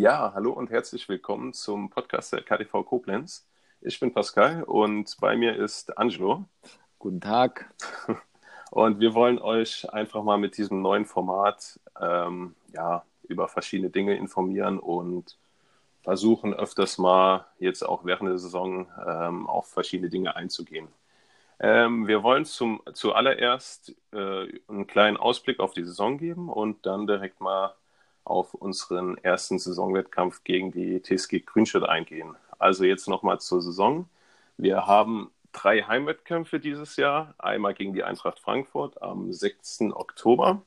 [0.00, 3.46] Ja, hallo und herzlich willkommen zum Podcast der KTV Koblenz.
[3.82, 6.46] Ich bin Pascal und bei mir ist Angelo.
[6.98, 7.70] Guten Tag.
[8.70, 14.16] Und wir wollen euch einfach mal mit diesem neuen Format ähm, ja, über verschiedene Dinge
[14.16, 15.36] informieren und
[16.02, 20.88] versuchen öfters mal jetzt auch während der Saison ähm, auf verschiedene Dinge einzugehen.
[21.58, 27.06] Ähm, wir wollen zum, zuallererst äh, einen kleinen Ausblick auf die Saison geben und dann
[27.06, 27.74] direkt mal
[28.30, 32.36] auf unseren ersten Saisonwettkampf gegen die TSG Grünstadt eingehen.
[32.58, 34.08] Also jetzt nochmal zur Saison.
[34.56, 37.34] Wir haben drei Heimwettkämpfe dieses Jahr.
[37.38, 39.92] Einmal gegen die Eintracht Frankfurt am 6.
[39.92, 40.62] Oktober,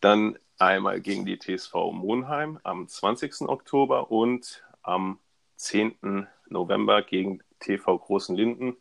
[0.00, 3.48] dann einmal gegen die TSV Monheim am 20.
[3.48, 5.18] Oktober und am
[5.56, 6.26] 10.
[6.48, 8.76] November gegen TV Großen Linden.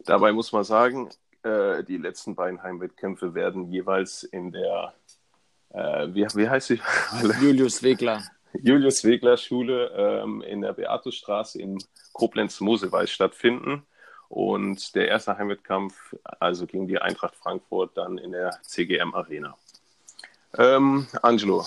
[0.00, 1.10] Dabei muss man sagen,
[1.42, 4.94] äh, die letzten beiden Heimwettkämpfe werden jeweils in der
[5.70, 6.80] äh, wie, wie heißt sie?
[7.40, 8.22] Julius Wegler.
[8.62, 11.78] Julius Wegler Schule ähm, in der Beatusstraße in
[12.12, 13.86] Koblenz-Mosewald stattfinden.
[14.28, 19.56] Und der erste Heimwettkampf, also gegen die Eintracht Frankfurt, dann in der CGM Arena.
[20.56, 21.64] Ähm, Angelo,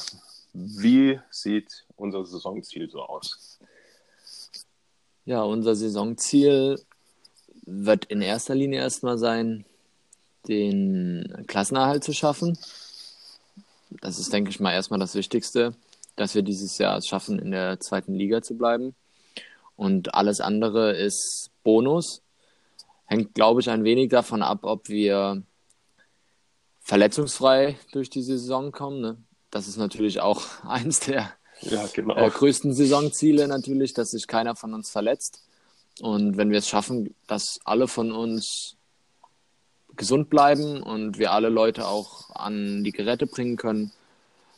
[0.53, 3.59] wie sieht unser Saisonziel so aus?
[5.25, 6.79] Ja, unser Saisonziel
[7.65, 9.65] wird in erster Linie erstmal sein,
[10.47, 12.57] den Klassenerhalt zu schaffen.
[14.01, 15.75] Das ist, denke ich mal, erstmal das Wichtigste,
[16.15, 18.95] dass wir dieses Jahr es schaffen, in der zweiten Liga zu bleiben.
[19.75, 22.21] Und alles andere ist Bonus.
[23.05, 25.43] Hängt, glaube ich, ein wenig davon ab, ob wir
[26.81, 29.01] verletzungsfrei durch die Saison kommen.
[29.01, 29.17] Ne?
[29.49, 32.15] Das ist natürlich auch eins der ja, genau.
[32.15, 35.43] äh, größten Saisonziele natürlich, dass sich keiner von uns verletzt.
[36.01, 38.77] Und wenn wir es schaffen, dass alle von uns
[39.95, 43.91] gesund bleiben und wir alle Leute auch an die Geräte bringen können,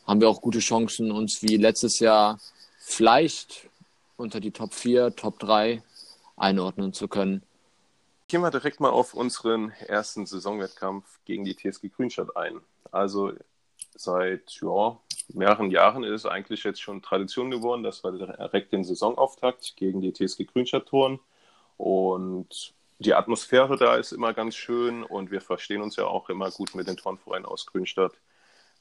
[0.06, 2.40] haben wir auch gute Chancen, uns wie letztes Jahr
[2.79, 3.69] vielleicht
[4.18, 5.81] unter die Top 4, Top 3
[6.38, 7.44] einordnen zu können.
[8.28, 12.59] Gehen wir direkt mal auf unseren ersten Saisonwettkampf gegen die TSG Grünstadt ein.
[12.91, 13.34] Also
[13.96, 14.97] seit ja,
[15.29, 20.02] mehreren Jahren ist es eigentlich jetzt schon Tradition geworden, dass wir direkt den Saisonauftakt gegen
[20.02, 21.19] die TSG Grünstadt touren.
[21.78, 26.51] Und die Atmosphäre da ist immer ganz schön und wir verstehen uns ja auch immer
[26.51, 28.13] gut mit den Turnvereinen aus Grünstadt.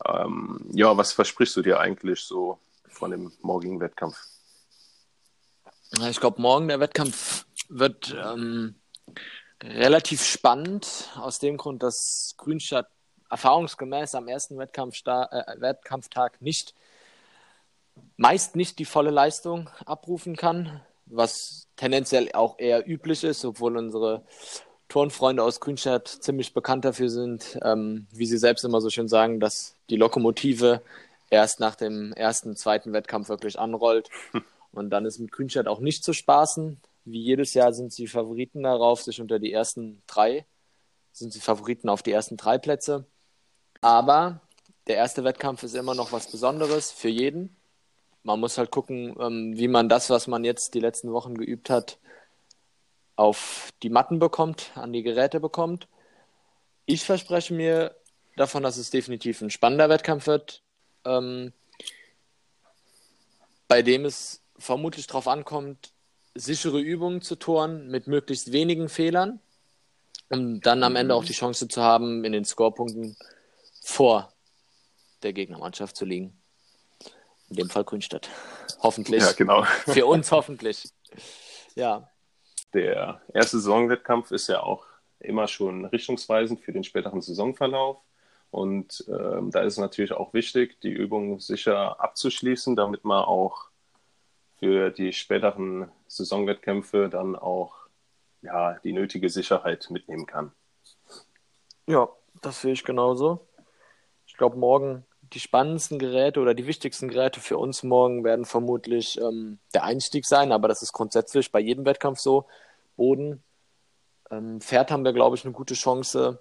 [0.05, 2.59] Ähm, ja, was versprichst du dir eigentlich so
[2.89, 4.17] von dem morgigen Wettkampf?
[6.09, 8.75] Ich glaube, morgen der Wettkampf wird ähm,
[9.63, 12.89] relativ spannend, aus dem Grund, dass Grünstadt
[13.31, 16.75] erfahrungsgemäß am ersten äh, Wettkampftag nicht,
[18.17, 24.23] meist nicht die volle Leistung abrufen kann, was tendenziell auch eher üblich ist, obwohl unsere
[24.89, 29.41] Turnfreunde aus Grünstadt ziemlich bekannt dafür sind, ähm, wie sie selbst immer so schön sagen,
[29.41, 30.83] dass die Lokomotive
[31.31, 34.09] erst nach dem ersten, zweiten Wettkampf wirklich anrollt.
[34.73, 36.81] Und dann ist mit Grünstadt auch nicht zu spaßen.
[37.05, 40.47] Wie jedes Jahr sind sie Favoriten darauf, sich unter die ersten drei,
[41.13, 43.05] sind sie Favoriten auf die ersten drei Plätze.
[43.81, 44.41] Aber
[44.87, 47.57] der erste Wettkampf ist immer noch was Besonderes für jeden.
[48.25, 51.71] Man muss halt gucken, ähm, wie man das, was man jetzt die letzten Wochen geübt
[51.71, 51.99] hat,
[53.17, 55.89] auf die Matten bekommt, an die Geräte bekommt.
[56.87, 57.95] Ich verspreche mir
[58.37, 60.63] davon, dass es definitiv ein spannender Wettkampf wird,
[61.05, 61.53] ähm,
[63.69, 65.93] bei dem es vermutlich darauf ankommt,
[66.35, 69.41] sichere Übungen zu turnen mit möglichst wenigen Fehlern,
[70.31, 73.17] um dann am Ende auch die Chance zu haben, in den Scorepunkten
[73.83, 74.33] vor
[75.23, 76.41] der Gegnermannschaft zu liegen.
[77.55, 78.29] In dem Fall Grünstadt.
[78.81, 79.23] Hoffentlich.
[79.23, 79.63] Ja, genau.
[79.87, 80.89] Für uns hoffentlich.
[81.77, 82.11] Ja.
[82.73, 84.85] Der erste Saisonwettkampf ist ja auch
[85.21, 87.99] immer schon richtungsweisend für den späteren Saisonverlauf.
[88.51, 93.69] Und ähm, da ist es natürlich auch wichtig, die Übung sicher abzuschließen, damit man auch
[94.59, 97.87] für die späteren Saisonwettkämpfe dann auch
[98.43, 100.51] ja, die nötige Sicherheit mitnehmen kann.
[101.87, 102.09] Ja,
[102.43, 103.47] das sehe ich genauso.
[104.27, 109.21] Ich glaube, morgen die spannendsten Geräte oder die wichtigsten Geräte für uns morgen werden vermutlich
[109.21, 112.47] ähm, der Einstieg sein, aber das ist grundsätzlich bei jedem Wettkampf so.
[112.97, 113.43] Boden.
[114.31, 116.39] Ähm, Pferd haben wir, glaube ich, eine gute Chance,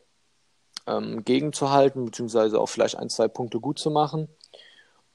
[0.86, 4.28] ähm, gegenzuhalten, beziehungsweise auch vielleicht ein, zwei Punkte gut zu machen.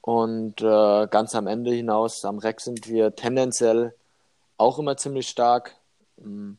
[0.00, 3.94] Und äh, ganz am Ende hinaus, am Reck sind wir tendenziell
[4.56, 5.76] auch immer ziemlich stark.
[6.18, 6.58] Ähm,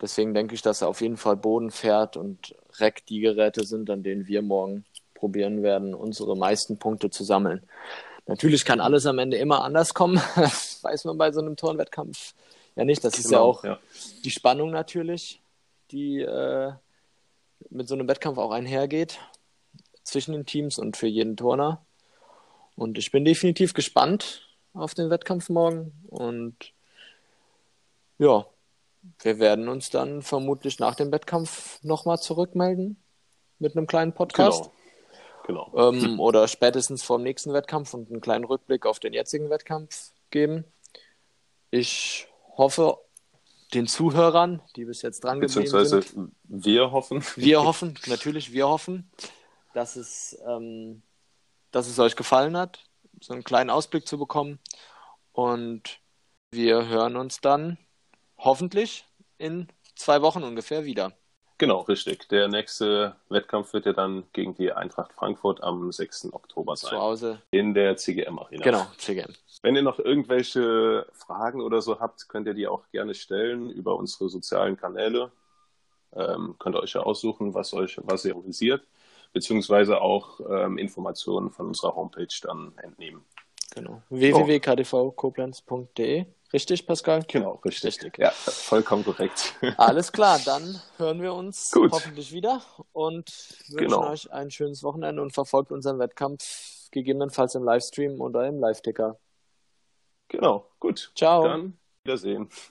[0.00, 4.02] deswegen denke ich, dass auf jeden Fall Boden, Pferd und Reck die Geräte sind, an
[4.02, 4.84] denen wir morgen
[5.16, 7.62] probieren werden, unsere meisten Punkte zu sammeln.
[8.26, 10.20] Natürlich kann alles am Ende immer anders kommen.
[10.36, 12.34] Das weiß man bei so einem Turnwettkampf
[12.76, 13.02] ja nicht.
[13.04, 13.78] Das ist genau, ja auch ja.
[14.24, 15.40] die Spannung natürlich,
[15.90, 16.72] die äh,
[17.70, 19.18] mit so einem Wettkampf auch einhergeht
[20.04, 21.84] zwischen den Teams und für jeden Turner.
[22.76, 25.92] Und ich bin definitiv gespannt auf den Wettkampf morgen.
[26.08, 26.72] Und
[28.18, 28.46] ja,
[29.20, 33.02] wir werden uns dann vermutlich nach dem Wettkampf nochmal zurückmelden
[33.58, 34.64] mit einem kleinen Podcast.
[34.64, 34.72] Genau.
[35.46, 35.72] Genau.
[35.76, 40.10] Ähm, oder spätestens vor dem nächsten Wettkampf und einen kleinen Rückblick auf den jetzigen Wettkampf
[40.30, 40.64] geben.
[41.70, 42.98] Ich hoffe,
[43.74, 46.30] den Zuhörern, die bis jetzt dran geblieben sind.
[46.44, 47.24] wir hoffen.
[47.36, 49.10] Wir hoffen, natürlich, wir hoffen,
[49.74, 51.02] dass es, ähm,
[51.70, 52.84] dass es euch gefallen hat,
[53.20, 54.58] so einen kleinen Ausblick zu bekommen.
[55.32, 56.00] Und
[56.50, 57.76] wir hören uns dann
[58.38, 59.04] hoffentlich
[59.38, 61.12] in zwei Wochen ungefähr wieder.
[61.58, 62.28] Genau, richtig.
[62.28, 66.28] Der nächste Wettkampf wird ja dann gegen die Eintracht Frankfurt am 6.
[66.32, 66.90] Oktober sein.
[66.90, 67.40] Zu Hause.
[67.50, 68.62] In der CGM Arena.
[68.62, 69.32] Genau, CGM.
[69.62, 73.96] Wenn ihr noch irgendwelche Fragen oder so habt, könnt ihr die auch gerne stellen über
[73.96, 75.32] unsere sozialen Kanäle.
[76.14, 78.82] Ähm, könnt ihr euch ja aussuchen, was euch, was ihr interessiert,
[79.32, 83.24] beziehungsweise auch ähm, Informationen von unserer Homepage dann entnehmen.
[83.74, 84.02] Genau.
[84.10, 87.24] www.kdvkoblenz.de Richtig, Pascal?
[87.28, 87.88] Genau, richtig.
[87.88, 88.18] richtig.
[88.18, 89.54] Ja, vollkommen korrekt.
[89.76, 91.90] Alles klar, dann hören wir uns Gut.
[91.92, 92.62] hoffentlich wieder
[92.92, 94.10] und wünschen genau.
[94.10, 99.18] euch ein schönes Wochenende und verfolgt unseren Wettkampf gegebenenfalls im Livestream oder im Live-Ticker.
[100.28, 101.12] Genau, gut.
[101.14, 101.44] Ciao.
[101.44, 102.48] Dann Wiedersehen.